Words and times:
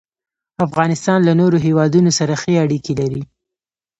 افغانستان 0.65 1.19
له 1.27 1.33
نورو 1.41 1.57
هېوادونو 1.65 2.11
سره 2.19 2.33
ښې 2.41 2.53
اړیکې 2.65 2.93
لري. 3.01 3.23